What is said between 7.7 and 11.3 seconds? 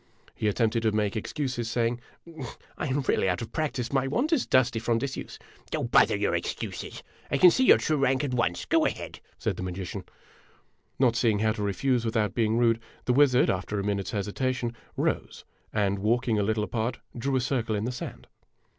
true rank at once. Go ahead!" said the magician. Not